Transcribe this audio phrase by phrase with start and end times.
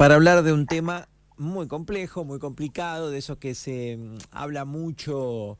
[0.00, 4.64] para hablar de un tema muy complejo, muy complicado, de eso que se mm, habla
[4.64, 5.58] mucho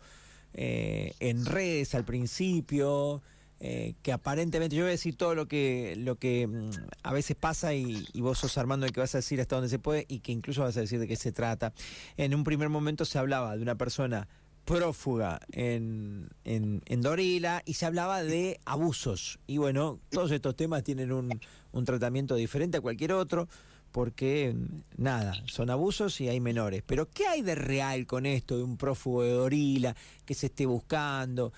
[0.54, 3.20] eh, en redes al principio,
[3.58, 6.70] eh, que aparentemente, yo voy a decir todo lo que, lo que mm,
[7.02, 9.78] a veces pasa y, vos sos Armando el que vas a decir hasta dónde se
[9.78, 11.74] puede y que incluso vas a decir de qué se trata.
[12.16, 14.26] En un primer momento se hablaba de una persona
[14.64, 19.38] prófuga en, en, en, Dorila y se hablaba de abusos.
[19.46, 21.38] Y bueno, todos estos temas tienen un,
[21.72, 23.46] un tratamiento diferente a cualquier otro
[23.92, 24.54] porque
[24.96, 26.82] nada, son abusos y hay menores.
[26.86, 30.66] Pero ¿qué hay de real con esto de un prófugo de Dorila que se esté
[30.66, 31.52] buscando?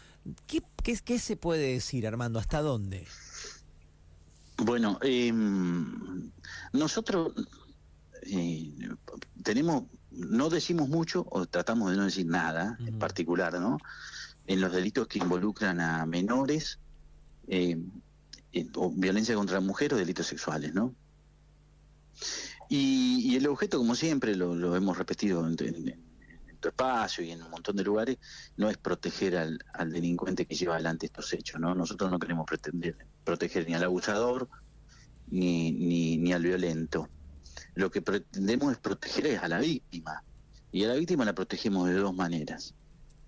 [0.47, 2.39] ¿Qué, qué, se puede decir, Armando?
[2.39, 3.07] ¿Hasta dónde?
[4.59, 6.31] Bueno, em,
[6.73, 7.33] nosotros
[8.23, 8.73] eh,
[9.43, 13.79] tenemos, no decimos mucho o tratamos de no decir nada en particular, ¿no?
[14.47, 16.79] En los delitos que involucran a menores,
[17.49, 17.81] eh,
[18.75, 20.95] o violencia contra la mujer o delitos sexuales, ¿no?
[22.75, 27.77] Y, el objeto, como siempre, lo, hemos repetido en, tu espacio y en un montón
[27.77, 28.17] de lugares,
[28.57, 31.61] no es proteger al, delincuente que lleva adelante estos hechos.
[31.61, 31.75] ¿no?
[31.75, 34.49] Nosotros no queremos pretender proteger ni al abusador
[35.29, 35.71] ni,
[36.17, 37.11] ni, al violento.
[37.75, 40.25] Lo que pretendemos es proteger a la víctima.
[40.71, 42.75] Y a la víctima la protegemos de dos maneras.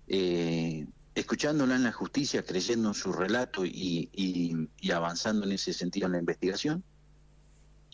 [0.07, 6.07] Eh, escuchándola en la justicia, creyendo en su relato y, y avanzando en ese sentido
[6.07, 6.83] en la investigación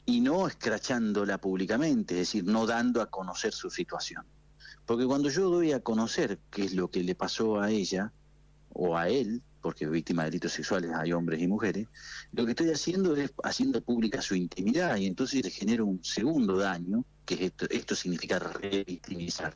[0.05, 4.25] y no escrachándola públicamente, es decir, no dando a conocer su situación.
[4.85, 8.11] Porque cuando yo doy a conocer qué es lo que le pasó a ella
[8.73, 11.87] o a él, porque víctima de delitos sexuales hay hombres y mujeres,
[12.31, 16.57] lo que estoy haciendo es haciendo pública su intimidad y entonces le genero un segundo
[16.57, 19.55] daño, que esto, esto significa revictimizar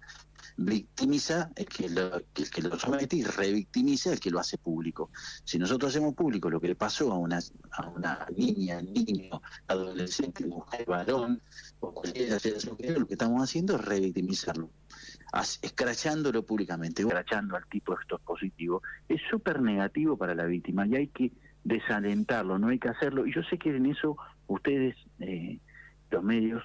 [0.58, 5.10] victimiza el que, lo, el que lo somete y revictimiza el que lo hace público.
[5.44, 7.40] Si nosotros hacemos público lo que le pasó a una,
[8.36, 11.42] niña, niño, adolescente, mujer, varón,
[11.80, 14.70] o su lo que estamos haciendo es revictimizarlo,
[15.62, 20.96] escrachándolo públicamente, escrachando al tipo de estos positivos, es súper negativo para la víctima y
[20.96, 21.32] hay que
[21.64, 23.26] desalentarlo, no hay que hacerlo.
[23.26, 25.60] Y yo sé que en eso ustedes, eh,
[26.12, 26.64] los medios,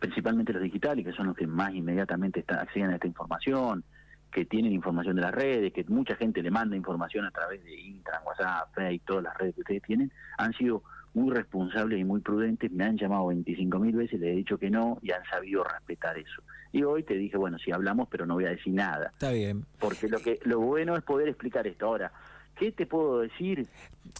[0.00, 3.84] principalmente los digitales, que son los que más inmediatamente están, acceden a esta información,
[4.32, 7.74] que tienen información de las redes, que mucha gente le manda información a través de
[7.74, 10.82] Instagram, WhatsApp, Facebook, todas las redes que ustedes tienen, han sido
[11.14, 14.68] muy responsables y muy prudentes, me han llamado 25 mil veces, les he dicho que
[14.68, 16.42] no y han sabido respetar eso.
[16.72, 19.10] Y hoy te dije, bueno, sí hablamos, pero no voy a decir nada.
[19.12, 19.64] Está bien.
[19.78, 21.86] Porque lo que lo bueno es poder explicar esto.
[21.86, 22.12] Ahora,
[22.56, 23.68] ¿qué te puedo decir?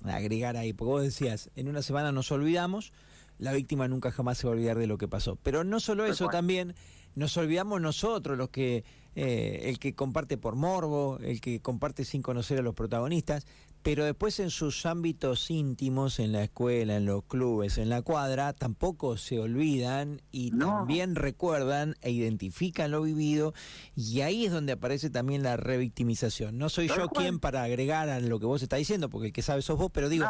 [0.04, 2.92] Agregar ahí, porque vos decías, en una semana nos olvidamos,
[3.38, 5.36] la víctima nunca jamás se va a olvidar de lo que pasó.
[5.42, 6.74] Pero no solo eso, también
[7.14, 8.84] nos olvidamos nosotros, los que
[9.16, 13.46] eh, el que comparte por morbo, el que comparte sin conocer a los protagonistas,
[13.84, 18.54] pero después en sus ámbitos íntimos, en la escuela, en los clubes, en la cuadra,
[18.54, 23.52] tampoco se olvidan y también recuerdan e identifican lo vivido
[23.94, 26.56] y ahí es donde aparece también la revictimización.
[26.56, 29.42] No soy yo quien para agregar a lo que vos estás diciendo, porque el que
[29.42, 30.24] sabe sos vos, pero digo,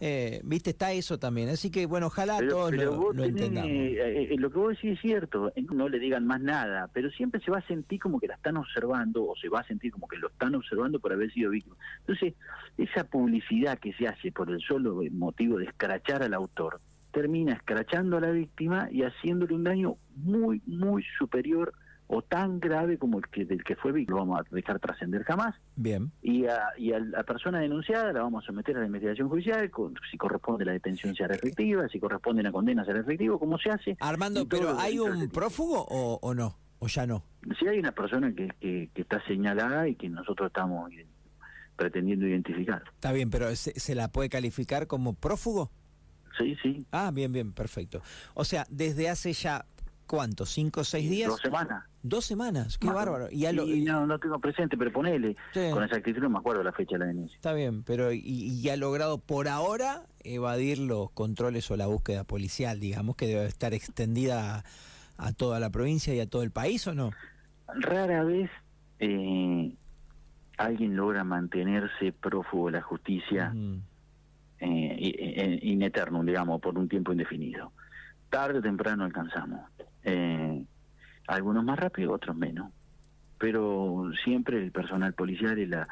[0.00, 1.50] eh, viste, está eso también.
[1.50, 3.70] Así que bueno, ojalá todos lo, entendamos.
[3.70, 7.42] Eh, eh, lo que vos decís es cierto, no le digan más nada, pero siempre
[7.42, 10.08] se va a sentir como que la están observando o se va a sentir como
[10.08, 11.76] que lo están observando por haber sido víctima.
[12.00, 12.32] Entonces,
[12.86, 16.80] esa publicidad que se hace por el solo motivo de escrachar al autor,
[17.12, 21.72] termina escrachando a la víctima y haciéndole un daño muy, muy superior
[22.08, 24.18] o tan grave como el que del que fue víctima.
[24.18, 25.54] Lo vamos a dejar trascender jamás.
[25.74, 26.12] Bien.
[26.22, 29.70] Y a, y a la persona denunciada la vamos a someter a la investigación judicial,
[30.10, 33.96] si corresponde la detención será efectiva, si corresponde la condena será efectiva, como se hace.
[34.00, 36.56] Armando, pero ¿hay un prófugo o, o no?
[36.78, 37.24] ¿O ya no?
[37.58, 40.92] Sí hay una persona que, que, que está señalada y que nosotros estamos
[41.76, 42.82] pretendiendo identificar.
[42.94, 45.70] Está bien, pero ¿se, la puede calificar como prófugo?
[46.38, 46.86] Sí, sí.
[46.92, 48.02] Ah, bien, bien, perfecto.
[48.34, 49.64] O sea, desde hace ya,
[50.06, 50.44] ¿cuánto?
[50.44, 51.28] ¿Cinco o seis días?
[51.30, 51.84] Dos semanas.
[52.02, 53.28] Dos semanas, qué bárbaro.
[53.30, 53.42] Y,
[53.82, 55.34] no, no tengo presente, pero ponele.
[55.72, 57.34] Con exactitud no me acuerdo la fecha de la denuncia.
[57.34, 62.22] Está bien, pero y, y, ha logrado por ahora evadir los controles o la búsqueda
[62.22, 64.64] policial, digamos, que debe estar extendida a,
[65.18, 67.10] a toda la provincia y a todo el país, ¿o no?
[67.66, 68.50] Rara vez
[69.00, 69.74] eh,
[70.56, 73.52] alguien logra mantenerse prófugo de la justicia
[74.58, 77.72] eh, in eternum, digamos, por un tiempo indefinido.
[78.30, 79.60] Tarde o temprano alcanzamos.
[80.02, 80.64] Eh,
[81.28, 82.72] algunos más rápido, otros menos.
[83.38, 85.86] Pero siempre el personal policial y la,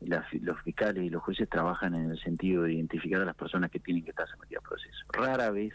[0.00, 3.80] los fiscales y los jueces trabajan en el sentido de identificar a las personas que
[3.80, 5.06] tienen que estar sometidas a proceso.
[5.12, 5.72] Rara vez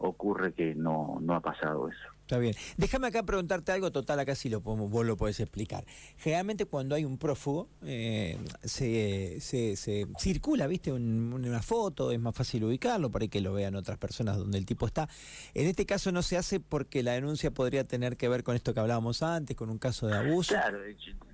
[0.00, 2.20] ocurre que no, no ha pasado eso.
[2.22, 2.54] Está bien.
[2.76, 5.84] Déjame acá preguntarte algo, total, acá sí lo podemos, vos lo podés explicar.
[6.16, 12.64] Generalmente cuando hay un prófugo, eh, se, se, circula, viste, una foto, es más fácil
[12.64, 15.08] ubicarlo para que lo vean otras personas donde el tipo está.
[15.54, 18.72] En este caso no se hace porque la denuncia podría tener que ver con esto
[18.72, 20.54] que hablábamos antes, con un caso de abuso.
[20.54, 20.78] Claro,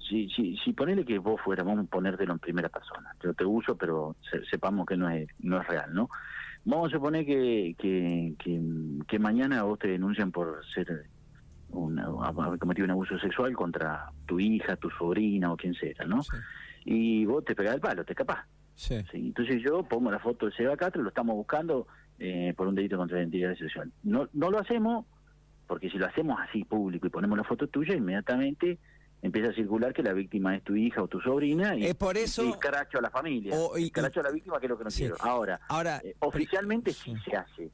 [0.08, 3.14] si, si, si ponele que vos fuera, vamos a ponértelo en primera persona.
[3.22, 4.16] Yo te uso, pero
[4.50, 6.08] sepamos que no es, no es real, ¿no?
[6.66, 8.34] Vamos a suponer que, que,
[9.06, 11.06] que, mañana vos te denuncian por ser
[11.70, 16.22] un, haber cometido un abuso sexual contra tu hija, tu sobrina o quien sea, ¿no?
[16.84, 18.46] Y vos te pegás el palo, te escapás.
[18.74, 18.96] Sí.
[19.12, 21.86] Entonces yo pongo la foto de Seba Castro, lo estamos buscando
[22.18, 23.92] eh, por un delito contra la identidad sexual.
[24.02, 25.06] No, no lo hacemos
[25.68, 28.80] porque si lo hacemos así público y ponemos la foto tuya, inmediatamente
[29.26, 32.16] empieza a circular que la víctima es tu hija o tu sobrina y, es por
[32.16, 35.16] eso, y a la familia, y, a la víctima que es lo que no quiero.
[35.20, 37.70] Ahora, Ahora eh, oficialmente sí se hace.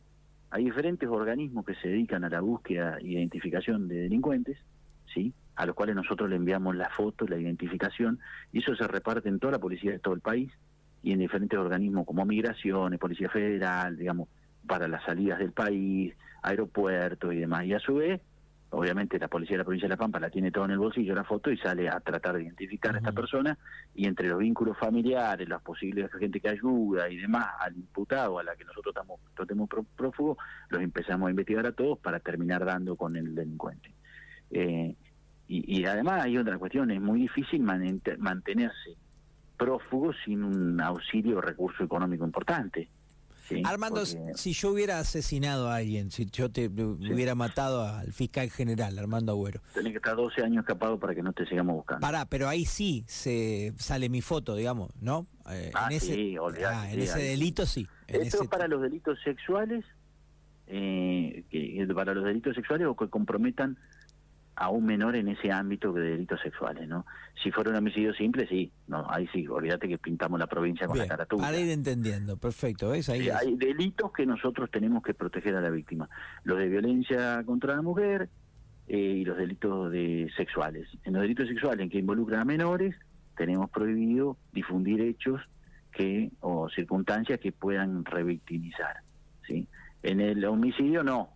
[0.51, 4.59] Hay diferentes organismos que se dedican a la búsqueda e identificación de delincuentes,
[5.15, 8.19] sí, a los cuales nosotros le enviamos la foto, la identificación,
[8.53, 10.51] y eso se reparte en toda la policía de todo el país
[11.03, 14.29] y en diferentes organismos como migraciones, policía federal, digamos,
[14.67, 17.65] para las salidas del país, aeropuertos y demás.
[17.65, 18.21] Y a su vez
[18.73, 21.15] obviamente la policía de la provincia de La Pampa la tiene todo en el bolsillo
[21.15, 23.57] la foto y sale a tratar de identificar a esta persona
[23.95, 28.43] y entre los vínculos familiares, las posibles gente que ayuda y demás al imputado a
[28.43, 30.39] la que nosotros estamos tratemos prófugo,
[30.71, 33.93] los empezamos a investigar a todos para terminar dando con el delincuente.
[34.51, 34.95] Eh,
[35.49, 38.97] y, y, además hay otra cuestión, es muy difícil mantenerse
[39.59, 42.89] prófugo sin un auxilio o recurso económico importante.
[43.65, 48.99] Armando, si yo hubiera asesinado a alguien, si yo te hubiera matado al fiscal general,
[48.99, 49.61] Armando Agüero.
[49.75, 52.01] Tenés que estar 12 años escapado para que no te sigamos buscando.
[52.01, 55.27] Pará, pero ahí sí se sale mi foto, digamos, ¿no?
[55.51, 57.87] Eh, ah, en ese, sí, ah, en ese delito sí.
[58.07, 59.85] Esto es para los delitos sexuales,
[60.67, 63.77] eh, que, para los delitos sexuales o que comprometan
[64.55, 67.07] a un menor en ese ámbito de delitos sexuales, ¿no?
[67.43, 70.99] Si fuera un homicidio simple, sí, no, ahí sí, olvídate que pintamos la provincia con
[70.99, 71.47] la caratuja.
[71.47, 73.09] Para ir entendiendo, perfecto, ¿ves?
[73.09, 76.09] Ahí Hay delitos que nosotros tenemos que proteger a la víctima,
[76.45, 78.29] los de violencia contra la mujer
[78.89, 80.87] eh, y los delitos de sexuales.
[81.05, 82.95] En los delitos sexuales en que involucran a menores,
[83.37, 85.41] tenemos prohibido difundir hechos
[85.93, 88.97] que o circunstancias que puedan revictimizar,
[89.47, 89.67] ¿sí?
[90.03, 91.31] En el homicidio no.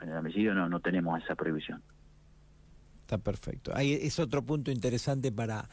[0.00, 1.82] En el homicidio no, no tenemos esa prohibición.
[3.00, 3.72] Está perfecto.
[3.74, 5.68] Ahí es otro punto interesante para,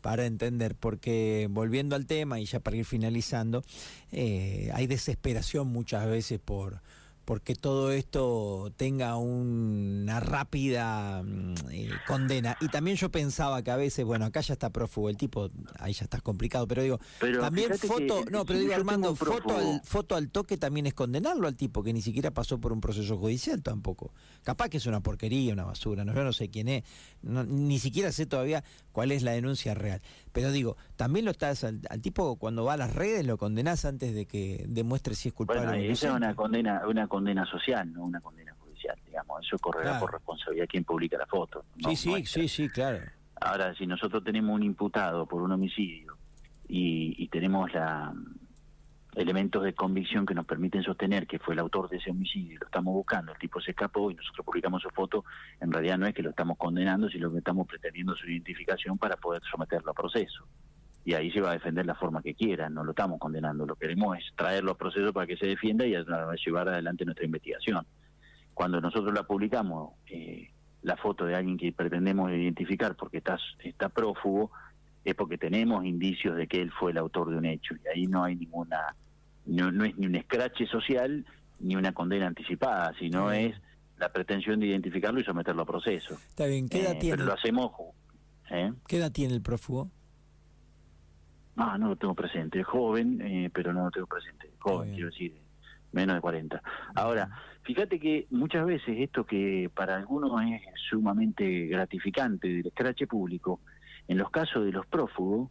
[0.00, 3.64] para entender, porque volviendo al tema y ya para ir finalizando,
[4.12, 6.80] eh, hay desesperación muchas veces por
[7.26, 12.56] porque todo esto tenga una rápida mm, eh, condena.
[12.60, 15.50] Y también yo pensaba que a veces, bueno, acá ya está prófugo el tipo,
[15.80, 17.00] ahí ya está complicado, pero digo,
[17.40, 21.56] también foto, no, pero digo Armando, foto al, foto al toque también es condenarlo al
[21.56, 24.12] tipo que ni siquiera pasó por un proceso judicial tampoco.
[24.44, 26.84] Capaz que es una porquería, una basura, no, yo no sé quién es,
[27.22, 28.62] ni siquiera sé todavía
[28.92, 30.00] cuál es la denuncia real.
[30.36, 34.14] Pero digo, también lo estás al, tipo cuando va a las redes lo condenás antes
[34.14, 35.64] de que demuestre si es culpable.
[35.64, 39.46] Bueno, esa es una condena, una condena social, no una condena judicial, digamos.
[39.46, 41.64] Eso correrá por responsabilidad quien publica la foto.
[41.88, 42.98] sí, sí, sí, sí, claro.
[43.40, 46.18] Ahora, si nosotros tenemos un imputado por un homicidio
[46.68, 48.12] y, tenemos la
[49.16, 52.58] elementos de convicción que nos permiten sostener que fue el autor de ese homicidio y
[52.58, 55.24] lo estamos buscando, el tipo se escapó y nosotros publicamos su foto,
[55.60, 59.16] en realidad no es que lo estamos condenando, sino que estamos pretendiendo su identificación para
[59.16, 60.46] poder someterlo a proceso
[61.06, 63.76] y ahí se va a defender la forma que quiera, no lo estamos condenando, lo
[63.76, 65.94] que queremos es traerlo a proceso para que se defienda y
[66.44, 67.86] llevar adelante nuestra investigación.
[68.52, 70.50] Cuando nosotros la publicamos, eh,
[70.82, 74.50] la foto de alguien que pretendemos identificar porque está, está prófugo,
[75.04, 78.06] es porque tenemos indicios de que él fue el autor de un hecho y ahí
[78.08, 78.96] no hay ninguna,
[79.46, 81.24] no, es ni un escrache social
[81.60, 83.54] ni una condena anticipada, sino es
[83.98, 86.14] la pretensión de identificarlo y someterlo a proceso.
[86.14, 87.16] Está bien, ¿qué edad eh, tiene?
[87.16, 87.72] Pero lo hacemos...
[88.50, 88.72] ¿eh?
[88.86, 89.90] ¿Qué edad tiene el prófugo?
[91.56, 92.60] Ah, no lo tengo presente.
[92.60, 94.50] Es joven, eh, pero no lo tengo presente.
[94.58, 95.40] Joven, quiero decir,
[95.92, 96.62] menos de 40.
[96.94, 97.30] Ahora,
[97.62, 100.60] fíjate que muchas veces esto que para algunos es
[100.90, 103.60] sumamente gratificante del escrache público,
[104.08, 105.50] en los casos de los prófugos,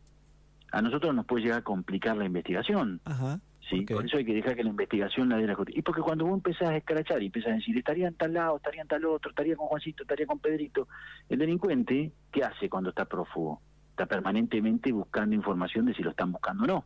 [0.71, 3.01] a nosotros nos puede llegar a complicar la investigación.
[3.05, 3.39] Ajá.
[3.69, 3.81] ¿Sí?
[3.81, 5.79] Por eso hay que dejar que la investigación la dé la justicia.
[5.79, 8.57] Y porque cuando vos empezás a escrachar y empezás a decir, estaría en tal lado,
[8.57, 10.87] estaría en tal otro, estaría con Juancito, estaría con Pedrito,
[11.29, 13.61] el delincuente, ¿qué hace cuando está prófugo?
[13.95, 16.85] está permanentemente buscando información de si lo están buscando o no.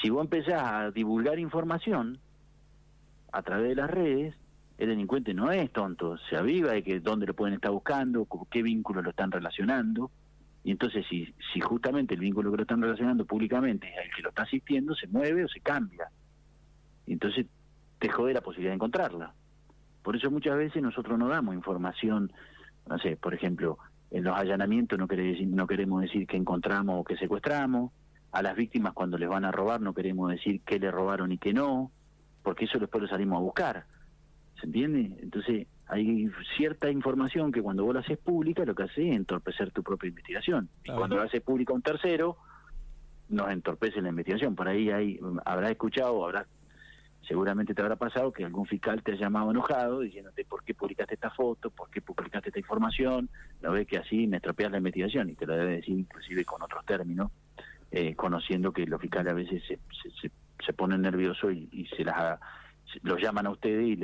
[0.00, 2.18] Si vos empezás a divulgar información
[3.30, 4.34] a través de las redes,
[4.78, 8.46] el delincuente no es tonto, se aviva de que dónde lo pueden estar buscando, con
[8.46, 10.10] qué vínculo lo están relacionando,
[10.64, 14.22] y entonces si, si justamente el vínculo que lo están relacionando públicamente es el que
[14.22, 16.08] lo está asistiendo, se mueve o se cambia.
[17.06, 17.46] Y entonces
[17.98, 19.34] te jode la posibilidad de encontrarla.
[20.02, 22.32] Por eso muchas veces nosotros no damos información,
[22.88, 23.78] no sé, por ejemplo,
[24.10, 27.92] en los allanamientos no, decir, no queremos decir que encontramos o que secuestramos,
[28.32, 31.38] a las víctimas cuando les van a robar no queremos decir qué le robaron y
[31.38, 31.92] qué no,
[32.42, 33.84] porque eso después lo salimos a buscar.
[34.58, 35.18] ¿Se entiende?
[35.20, 39.70] Entonces hay cierta información que cuando vos la haces pública lo que hace es entorpecer
[39.70, 40.68] tu propia investigación.
[40.84, 42.38] Y cuando la haces pública un tercero,
[43.28, 44.54] nos entorpece la investigación.
[44.54, 46.46] Por ahí hay, habrá escuchado, habrá
[47.26, 51.14] seguramente te habrá pasado que algún fiscal te ha llamado enojado diciéndote por qué publicaste
[51.14, 53.30] esta foto, por qué publicaste esta información,
[53.62, 56.60] lo ves que así me estropeas la investigación y te lo debe decir inclusive con
[56.62, 57.30] otros términos,
[57.90, 59.78] eh, conociendo que los fiscales a veces se,
[60.20, 60.30] se,
[60.64, 62.38] se ponen nerviosos y, y se las
[63.02, 63.96] los llaman a ustedes y